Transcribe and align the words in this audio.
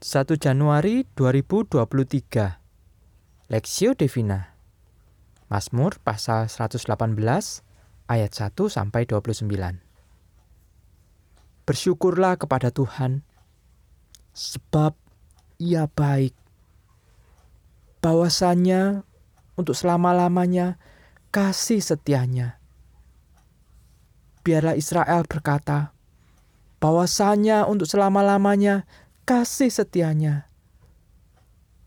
1 0.00 0.24
Januari 0.40 1.04
2023 1.12 3.52
Lexio 3.52 3.92
Divina 3.92 4.56
Mazmur 5.52 6.00
pasal 6.00 6.48
118 6.48 6.88
ayat 8.08 8.32
1 8.32 8.56
sampai 8.72 9.04
29 9.04 9.44
Bersyukurlah 11.68 12.40
kepada 12.40 12.72
Tuhan 12.72 13.28
sebab 14.32 14.96
ia 15.60 15.84
baik. 15.84 16.32
Bahwasanya 18.00 19.04
untuk 19.60 19.76
selama-lamanya 19.76 20.80
kasih 21.28 21.84
setianya. 21.84 22.56
Biarlah 24.48 24.80
Israel 24.80 25.28
berkata 25.28 25.92
bahwasanya 26.80 27.68
untuk 27.68 27.84
selama-lamanya 27.84 28.88
kasih 29.24 29.72
setianya. 29.72 30.50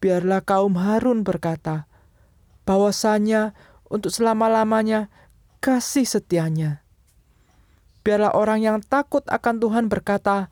Biarlah 0.03 0.43
kaum 0.43 0.75
Harun 0.75 1.23
berkata, 1.23 1.87
bahwasanya 2.67 3.55
untuk 3.87 4.11
selama-lamanya 4.11 5.07
kasih 5.63 6.03
setianya. 6.03 6.83
Biarlah 8.03 8.35
orang 8.35 8.59
yang 8.59 8.77
takut 8.83 9.23
akan 9.31 9.63
Tuhan 9.63 9.85
berkata, 9.87 10.51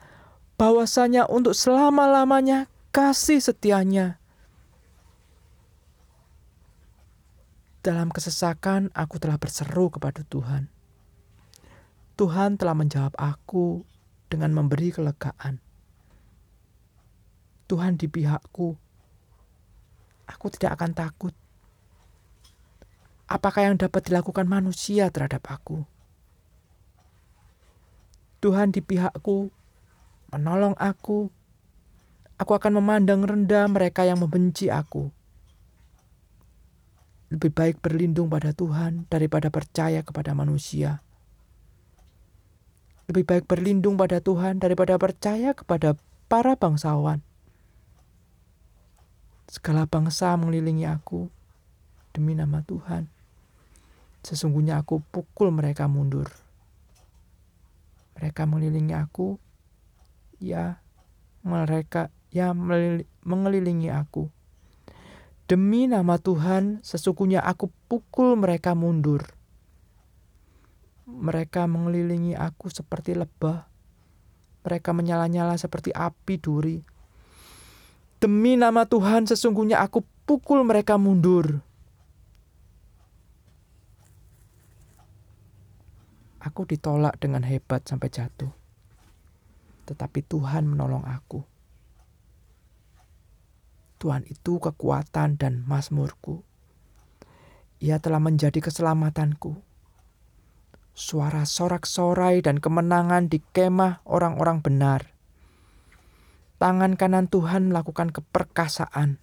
bahwasanya 0.55 1.28
untuk 1.28 1.58
selama-lamanya 1.58 2.72
kasih 2.96 3.44
setianya. 3.44 4.22
Dalam 7.82 8.13
kesesakan 8.13 8.94
aku 8.94 9.18
telah 9.18 9.41
berseru 9.41 9.90
kepada 9.90 10.22
Tuhan. 10.30 10.70
Tuhan 12.13 12.62
telah 12.62 12.77
menjawab 12.77 13.18
aku 13.18 13.82
dengan 14.30 14.54
memberi 14.54 14.94
kelegaan. 14.94 15.58
Tuhan 17.72 17.96
di 17.96 18.12
pihakku. 18.12 18.76
Aku 20.28 20.46
tidak 20.52 20.76
akan 20.76 20.92
takut. 20.92 21.32
Apakah 23.32 23.72
yang 23.72 23.80
dapat 23.80 24.12
dilakukan 24.12 24.44
manusia 24.44 25.08
terhadap 25.08 25.48
aku? 25.48 25.88
Tuhan 28.44 28.76
di 28.76 28.84
pihakku, 28.84 29.55
menolong 30.36 30.76
aku. 30.76 31.32
Aku 32.36 32.52
akan 32.52 32.84
memandang 32.84 33.24
rendah 33.24 33.72
mereka 33.72 34.04
yang 34.04 34.20
membenci 34.20 34.68
aku. 34.68 35.08
Lebih 37.32 37.56
baik 37.56 37.80
berlindung 37.80 38.28
pada 38.28 38.52
Tuhan 38.52 39.08
daripada 39.08 39.48
percaya 39.48 40.04
kepada 40.04 40.35
manusia. 40.35 41.00
Lebih 43.08 43.24
baik 43.24 43.46
berlindung 43.48 43.96
pada 43.96 44.20
Tuhan 44.20 44.60
daripada 44.60 45.00
percaya 45.00 45.56
kepada 45.56 45.96
para 46.28 46.60
bangsawan. 46.60 47.30
Segala 49.52 49.84
bangsa 49.84 50.32
mengelilingi 50.40 50.88
aku 50.88 51.27
demi 52.16 52.40
nama 52.40 52.63
Tuhan. 52.63 53.12
Sesungguhnya 54.24 54.80
aku 54.80 55.04
pukul 55.12 55.52
mereka 55.52 55.91
mundur. 55.91 56.32
Mereka 58.16 58.48
mengelilingi 58.48 58.96
aku, 58.96 59.35
ya 60.40 60.79
mereka 61.44 62.07
ya 62.32 62.55
mengelilingi 63.27 63.91
aku. 63.91 64.31
Demi 65.52 65.84
nama 65.84 66.16
Tuhan, 66.16 66.79
sesungguhnya 66.79 67.44
aku 67.44 67.68
pukul 67.91 68.40
mereka 68.40 68.72
mundur. 68.72 69.35
Mereka 71.12 71.68
mengelilingi 71.68 72.40
aku 72.40 72.72
seperti 72.72 73.19
lebah. 73.19 73.68
Mereka 74.63 74.96
menyala-nyala 74.96 75.59
seperti 75.59 75.91
api 75.91 76.40
duri. 76.40 76.79
Demi 78.22 78.53
nama 78.53 78.86
Tuhan 78.86 79.25
sesungguhnya 79.25 79.81
aku 79.81 80.06
pukul 80.30 80.62
mereka 80.62 80.94
mundur. 81.02 81.66
Aku 86.38 86.69
ditolak 86.69 87.18
dengan 87.18 87.41
hebat 87.41 87.81
sampai 87.90 88.13
jatuh. 88.13 88.53
Tetapi 89.90 90.22
Tuhan 90.22 90.69
menolong 90.69 91.01
aku. 91.01 91.41
Tuhan 93.97 94.29
itu 94.29 94.62
kekuatan 94.62 95.41
dan 95.41 95.66
mazmurku. 95.66 96.45
Ia 97.81 97.97
telah 97.97 98.22
menjadi 98.22 98.62
keselamatanku. 98.62 99.57
Suara 100.94 101.41
sorak-sorai 101.41 102.45
dan 102.45 102.62
kemenangan 102.62 103.34
di 103.34 103.41
kemah 103.41 104.06
orang-orang 104.06 104.62
benar 104.62 105.10
Tangan 106.61 106.94
kanan 106.94 107.25
Tuhan 107.25 107.73
melakukan 107.73 108.13
keperkasaan. 108.13 109.17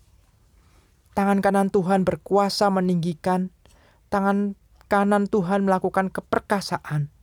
Tangan 1.15 1.39
kanan 1.39 1.71
Tuhan 1.71 2.03
berkuasa 2.03 2.67
meninggikan. 2.67 3.55
Tangan 4.11 4.59
kanan 4.91 5.31
Tuhan 5.31 5.63
melakukan 5.63 6.11
keperkasaan. 6.11 7.15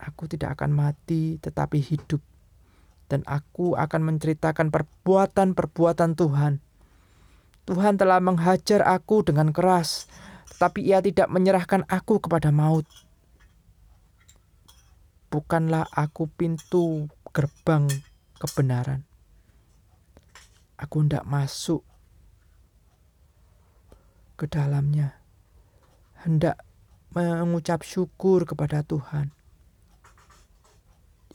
Aku 0.00 0.32
tidak 0.32 0.56
akan 0.56 0.72
mati 0.72 1.36
tetapi 1.44 1.76
hidup. 1.84 2.24
Dan 3.12 3.20
aku 3.28 3.76
akan 3.76 4.00
menceritakan 4.00 4.72
perbuatan-perbuatan 4.72 6.16
Tuhan. 6.16 6.64
Tuhan 7.68 8.00
telah 8.00 8.24
menghajar 8.24 8.80
aku 8.80 9.28
dengan 9.28 9.52
keras, 9.52 10.08
tetapi 10.56 10.88
ia 10.88 11.04
tidak 11.04 11.28
menyerahkan 11.28 11.84
aku 11.84 12.16
kepada 12.16 12.48
maut. 12.48 12.88
Bukanlah 15.28 15.84
aku 15.92 16.32
pintu 16.32 17.12
gerbang 17.32 17.88
kebenaran. 18.36 19.08
Aku 20.76 21.00
hendak 21.00 21.24
masuk 21.24 21.80
ke 24.36 24.44
dalamnya. 24.44 25.16
Hendak 26.20 26.60
mengucap 27.16 27.88
syukur 27.88 28.44
kepada 28.44 28.84
Tuhan. 28.84 29.32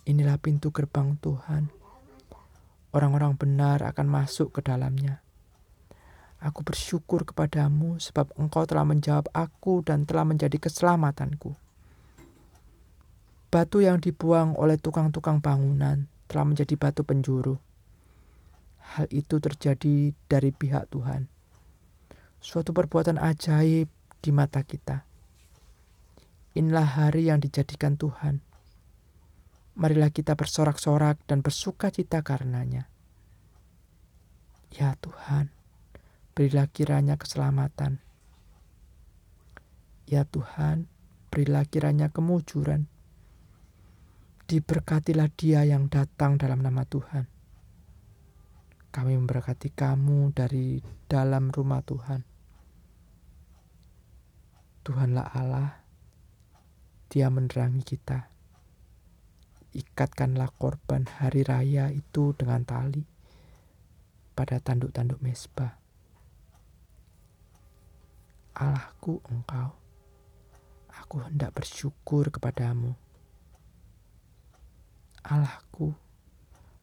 Inilah 0.06 0.38
pintu 0.38 0.70
gerbang 0.70 1.18
Tuhan. 1.18 1.74
Orang-orang 2.94 3.34
benar 3.34 3.82
akan 3.82 4.08
masuk 4.08 4.54
ke 4.54 4.62
dalamnya. 4.62 5.26
Aku 6.38 6.62
bersyukur 6.62 7.26
kepadamu 7.26 7.98
sebab 7.98 8.30
engkau 8.38 8.70
telah 8.70 8.86
menjawab 8.86 9.26
aku 9.34 9.82
dan 9.82 10.06
telah 10.06 10.30
menjadi 10.30 10.62
keselamatanku. 10.62 11.58
Batu 13.48 13.80
yang 13.80 14.04
dibuang 14.04 14.60
oleh 14.60 14.76
tukang-tukang 14.76 15.40
bangunan 15.40 16.12
telah 16.28 16.44
menjadi 16.44 16.76
batu 16.76 17.08
penjuru. 17.08 17.56
Hal 18.84 19.08
itu 19.08 19.40
terjadi 19.40 20.12
dari 20.28 20.52
pihak 20.52 20.92
Tuhan. 20.92 21.32
Suatu 22.44 22.76
perbuatan 22.76 23.16
ajaib 23.16 23.88
di 24.20 24.32
mata 24.36 24.68
kita. 24.68 25.08
Inilah 26.60 27.00
hari 27.00 27.32
yang 27.32 27.40
dijadikan 27.40 27.96
Tuhan. 27.96 28.44
Marilah 29.80 30.12
kita 30.12 30.36
bersorak-sorak 30.36 31.24
dan 31.24 31.40
bersuka 31.40 31.88
cita 31.88 32.20
karenanya. 32.28 32.92
Ya 34.76 35.00
Tuhan, 35.00 35.56
berilah 36.36 36.68
kiranya 36.68 37.16
keselamatan. 37.16 38.04
Ya 40.04 40.28
Tuhan, 40.28 40.92
berilah 41.32 41.64
kiranya 41.64 42.12
kemujuran 42.12 42.92
Diberkatilah 44.48 45.28
dia 45.36 45.68
yang 45.68 45.92
datang 45.92 46.40
dalam 46.40 46.64
nama 46.64 46.88
Tuhan. 46.88 47.28
Kami 48.96 49.20
memberkati 49.20 49.76
kamu 49.76 50.32
dari 50.32 50.80
dalam 51.12 51.52
rumah 51.52 51.84
Tuhan. 51.84 52.24
Tuhanlah 54.88 55.36
Allah, 55.36 55.84
dia 57.12 57.28
menerangi 57.28 57.84
kita. 57.84 58.32
Ikatkanlah 59.76 60.56
korban 60.56 61.04
hari 61.20 61.44
raya 61.44 61.92
itu 61.92 62.32
dengan 62.32 62.64
tali 62.64 63.04
pada 64.32 64.64
tanduk-tanduk 64.64 65.20
mesbah. 65.20 65.76
Allahku 68.56 69.20
engkau, 69.28 69.76
aku 70.88 71.20
hendak 71.28 71.52
bersyukur 71.52 72.32
kepadamu 72.32 72.96
Allahku, 75.28 75.92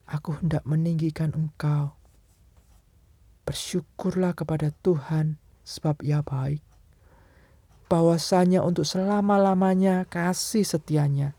aku 0.05 0.37
hendak 0.37 0.69
meninggikan 0.69 1.33
Engkau. 1.33 1.97
Bersyukurlah 3.49 4.37
kepada 4.37 4.69
Tuhan 4.85 5.41
sebab 5.65 6.05
ia 6.05 6.21
baik. 6.21 6.61
Bahwasanya 7.89 8.61
untuk 8.61 8.85
selama-lamanya 8.85 10.05
kasih 10.13 10.61
setianya. 10.61 11.33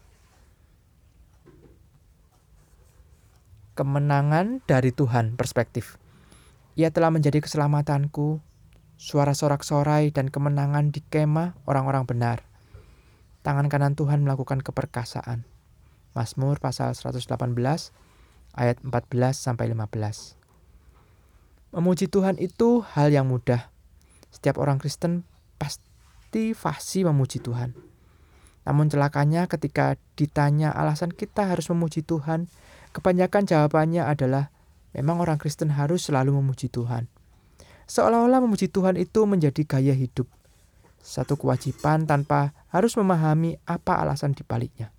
Kemenangan 3.78 4.66
dari 4.66 4.90
Tuhan 4.90 5.38
perspektif. 5.38 6.02
Ia 6.74 6.90
telah 6.90 7.14
menjadi 7.14 7.38
keselamatanku, 7.38 8.42
suara 8.98 9.38
sorak-sorai 9.38 10.10
dan 10.10 10.34
kemenangan 10.34 10.90
di 10.90 11.06
kemah 11.06 11.54
orang-orang 11.70 12.10
benar. 12.10 12.42
Tangan 13.46 13.70
kanan 13.70 13.94
Tuhan 13.94 14.26
melakukan 14.26 14.66
keperkasaan. 14.66 15.55
Mazmur 16.16 16.64
pasal 16.64 16.96
118 16.96 17.28
ayat 18.56 18.80
14 18.80 19.36
sampai 19.36 19.68
15. 19.76 20.40
Memuji 21.76 22.08
Tuhan 22.08 22.40
itu 22.40 22.80
hal 22.96 23.12
yang 23.12 23.28
mudah. 23.28 23.68
Setiap 24.32 24.56
orang 24.56 24.80
Kristen 24.80 25.28
pasti 25.60 26.56
fasih 26.56 27.12
memuji 27.12 27.44
Tuhan. 27.44 27.76
Namun 28.64 28.88
celakanya 28.88 29.52
ketika 29.52 30.00
ditanya 30.16 30.72
alasan 30.72 31.12
kita 31.12 31.52
harus 31.52 31.68
memuji 31.68 32.00
Tuhan, 32.02 32.48
kebanyakan 32.96 33.44
jawabannya 33.44 34.08
adalah 34.08 34.56
memang 34.96 35.20
orang 35.20 35.36
Kristen 35.36 35.76
harus 35.76 36.08
selalu 36.08 36.40
memuji 36.40 36.72
Tuhan. 36.72 37.12
Seolah-olah 37.92 38.40
memuji 38.40 38.72
Tuhan 38.72 38.96
itu 38.96 39.28
menjadi 39.28 39.62
gaya 39.68 39.92
hidup. 39.92 40.32
Satu 41.04 41.38
kewajiban 41.38 42.08
tanpa 42.08 42.56
harus 42.74 42.98
memahami 42.98 43.62
apa 43.68 44.00
alasan 44.02 44.34
dibaliknya. 44.34 44.95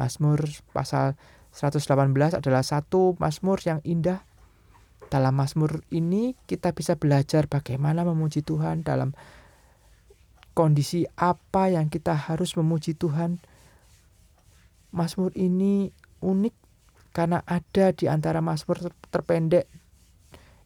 Mazmur 0.00 0.40
pasal 0.72 1.20
118 1.52 2.40
adalah 2.40 2.64
satu 2.64 3.20
mazmur 3.20 3.60
yang 3.60 3.84
indah 3.84 4.24
dalam 5.10 5.34
Mazmur 5.34 5.82
ini 5.90 6.38
kita 6.46 6.70
bisa 6.70 6.94
belajar 6.94 7.50
bagaimana 7.50 8.06
memuji 8.06 8.46
Tuhan 8.46 8.86
dalam 8.86 9.12
kondisi 10.54 11.02
apa 11.18 11.66
yang 11.66 11.90
kita 11.90 12.14
harus 12.14 12.54
memuji 12.54 12.94
Tuhan. 12.94 13.42
Mazmur 14.94 15.34
ini 15.34 15.90
unik 16.22 16.54
karena 17.10 17.42
ada 17.42 17.90
di 17.90 18.06
antara 18.06 18.38
Mazmur 18.38 18.94
terpendek 19.10 19.66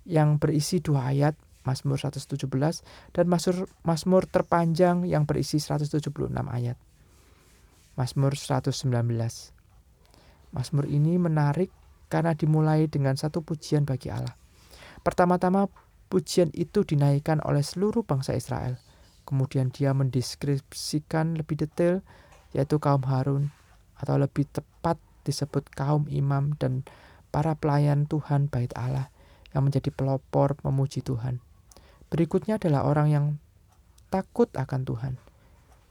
yang 0.04 0.36
berisi 0.36 0.84
dua 0.84 1.08
ayat, 1.08 1.32
Mazmur 1.64 1.96
117 1.96 2.44
dan 3.16 3.24
Mazmur 3.24 3.68
Mazmur 3.80 4.28
terpanjang 4.28 5.08
yang 5.08 5.24
berisi 5.24 5.56
176 5.56 6.04
ayat. 6.52 6.76
Mazmur 7.94 8.34
119. 8.34 8.90
Mazmur 10.50 10.86
ini 10.90 11.14
menarik 11.14 11.70
karena 12.10 12.34
dimulai 12.34 12.90
dengan 12.90 13.14
satu 13.14 13.42
pujian 13.42 13.86
bagi 13.86 14.10
Allah. 14.10 14.34
Pertama-tama 15.02 15.70
pujian 16.10 16.50
itu 16.54 16.82
dinaikkan 16.82 17.38
oleh 17.42 17.62
seluruh 17.62 18.02
bangsa 18.02 18.34
Israel. 18.34 18.78
Kemudian 19.22 19.70
dia 19.70 19.94
mendeskripsikan 19.94 21.38
lebih 21.38 21.66
detail 21.66 22.02
yaitu 22.54 22.78
kaum 22.78 23.02
Harun 23.06 23.50
atau 23.98 24.18
lebih 24.18 24.46
tepat 24.50 24.98
disebut 25.22 25.70
kaum 25.74 26.06
imam 26.10 26.54
dan 26.58 26.86
para 27.34 27.58
pelayan 27.58 28.06
Tuhan 28.06 28.46
bait 28.46 28.70
Allah 28.78 29.10
yang 29.54 29.66
menjadi 29.66 29.90
pelopor 29.94 30.58
memuji 30.66 31.02
Tuhan. 31.02 31.38
Berikutnya 32.10 32.62
adalah 32.62 32.86
orang 32.86 33.08
yang 33.10 33.26
takut 34.10 34.50
akan 34.54 34.82
Tuhan. 34.86 35.14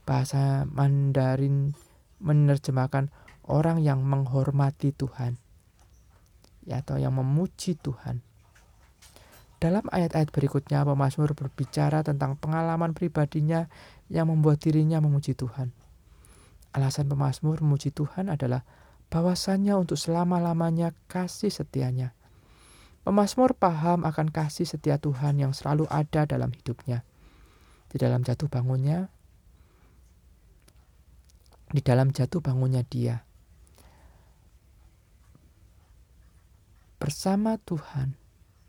Bahasa 0.08 0.68
Mandarin 0.68 1.76
menerjemahkan 2.24 3.12
orang 3.46 3.84
yang 3.84 4.02
menghormati 4.02 4.96
Tuhan 4.96 5.36
ya, 6.64 6.80
atau 6.80 6.96
yang 6.96 7.14
memuji 7.16 7.76
Tuhan. 7.76 8.24
Dalam 9.60 9.88
ayat-ayat 9.88 10.28
berikutnya, 10.32 10.84
pemazmur 10.84 11.36
berbicara 11.40 12.04
tentang 12.04 12.36
pengalaman 12.36 12.92
pribadinya 12.92 13.72
yang 14.12 14.28
membuat 14.28 14.60
dirinya 14.60 15.00
memuji 15.00 15.40
Tuhan. 15.40 15.72
Alasan 16.76 17.08
pemazmur 17.08 17.64
memuji 17.64 17.96
Tuhan 17.96 18.28
adalah 18.28 18.68
bahwasannya 19.08 19.78
untuk 19.78 19.96
selama-lamanya 19.96 20.92
kasih 21.08 21.54
setianya. 21.54 22.12
Pemazmur 23.08 23.56
paham 23.56 24.04
akan 24.04 24.32
kasih 24.32 24.68
setia 24.68 25.00
Tuhan 25.00 25.40
yang 25.40 25.56
selalu 25.56 25.88
ada 25.92 26.28
dalam 26.28 26.52
hidupnya. 26.52 27.08
Di 27.88 28.02
dalam 28.02 28.26
jatuh 28.26 28.50
bangunnya, 28.50 29.14
di 31.74 31.82
dalam 31.82 32.14
jatuh 32.14 32.40
bangunnya 32.40 32.86
dia, 32.86 33.26
bersama 37.02 37.58
Tuhan 37.58 38.14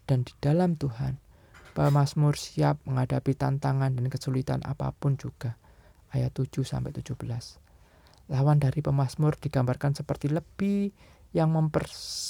dan 0.09 0.25
di 0.25 0.33
dalam 0.41 0.81
Tuhan, 0.81 1.21
Mazmur 1.75 2.39
siap 2.39 2.87
menghadapi 2.87 3.35
tantangan 3.35 3.99
dan 3.99 4.07
kesulitan 4.07 4.63
apa 4.63 4.95
pun 4.95 5.19
juga. 5.19 5.59
Ayat 6.15 6.31
7 6.31 6.63
sampai 6.63 6.95
17. 6.95 7.19
Lawan 8.31 8.63
dari 8.63 8.79
pemazmur 8.79 9.35
digambarkan 9.37 9.93
seperti 9.99 10.31
lebih 10.31 10.95
yang 11.35 11.51
mempers 11.51 12.23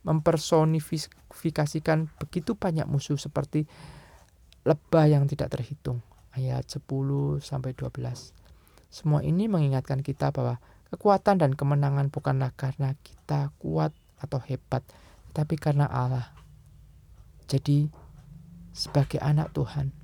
mempersonifikasikan 0.00 2.08
begitu 2.16 2.56
banyak 2.56 2.88
musuh 2.88 3.20
seperti 3.20 3.68
lebah 4.64 5.12
yang 5.12 5.28
tidak 5.28 5.52
terhitung. 5.52 6.00
Ayat 6.32 6.64
10 6.64 7.44
sampai 7.44 7.76
12. 7.76 8.32
Semua 8.90 9.22
ini 9.22 9.46
mengingatkan 9.46 10.02
kita 10.02 10.34
bahwa 10.34 10.58
kekuatan 10.90 11.38
dan 11.38 11.54
kemenangan 11.54 12.10
bukanlah 12.10 12.50
karena 12.58 12.98
kita 13.06 13.54
kuat 13.62 13.94
atau 14.18 14.42
hebat, 14.42 14.82
tapi 15.30 15.54
karena 15.54 15.86
Allah. 15.86 16.34
Jadi, 17.46 17.86
sebagai 18.74 19.22
anak 19.22 19.54
Tuhan, 19.54 19.94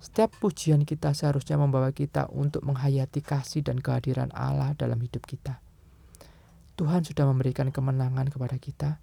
setiap 0.00 0.32
pujian 0.36 0.84
kita 0.84 1.12
seharusnya 1.16 1.56
membawa 1.56 1.92
kita 1.92 2.28
untuk 2.32 2.64
menghayati 2.64 3.24
kasih 3.24 3.64
dan 3.64 3.80
kehadiran 3.80 4.32
Allah 4.36 4.76
dalam 4.76 5.00
hidup 5.00 5.24
kita. 5.24 5.60
Tuhan 6.76 7.04
sudah 7.04 7.28
memberikan 7.28 7.68
kemenangan 7.68 8.32
kepada 8.32 8.56
kita 8.56 8.96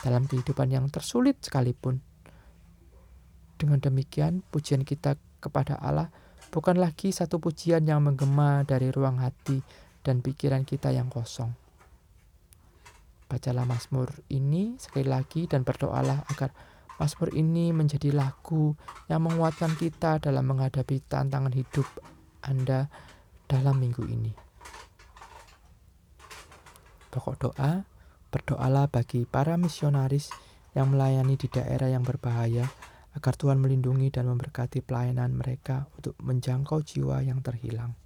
dalam 0.00 0.24
kehidupan 0.24 0.72
yang 0.72 0.88
tersulit 0.88 1.36
sekalipun. 1.44 2.00
Dengan 3.60 3.80
demikian, 3.80 4.40
pujian 4.48 4.84
kita 4.84 5.20
kepada 5.40 5.76
Allah 5.76 6.08
bukan 6.56 6.80
lagi 6.80 7.12
satu 7.12 7.36
pujian 7.36 7.84
yang 7.84 8.00
menggema 8.00 8.64
dari 8.64 8.88
ruang 8.88 9.20
hati 9.20 9.60
dan 10.00 10.24
pikiran 10.24 10.64
kita 10.64 10.88
yang 10.88 11.12
kosong 11.12 11.52
Bacalah 13.28 13.68
Mazmur 13.68 14.08
ini 14.32 14.80
sekali 14.80 15.04
lagi 15.04 15.44
dan 15.44 15.68
berdoalah 15.68 16.24
agar 16.32 16.56
Mazmur 16.96 17.34
ini 17.36 17.76
menjadi 17.76 18.08
lagu 18.14 18.72
yang 19.10 19.26
menguatkan 19.28 19.76
kita 19.76 20.16
dalam 20.16 20.48
menghadapi 20.48 21.04
tantangan 21.04 21.52
hidup 21.52 21.84
Anda 22.40 22.88
dalam 23.44 23.76
minggu 23.82 24.06
ini. 24.08 24.32
Pokok 27.12 27.36
doa, 27.36 27.84
berdoalah 28.32 28.88
bagi 28.88 29.28
para 29.28 29.60
misionaris 29.60 30.32
yang 30.72 30.94
melayani 30.94 31.36
di 31.36 31.52
daerah 31.52 31.92
yang 31.92 32.06
berbahaya 32.06 32.64
agar 33.16 33.32
Tuhan 33.34 33.56
melindungi 33.56 34.12
dan 34.12 34.28
memberkati 34.28 34.84
pelayanan 34.84 35.32
mereka 35.32 35.88
untuk 35.96 36.12
menjangkau 36.20 36.84
jiwa 36.84 37.24
yang 37.24 37.40
terhilang. 37.40 37.96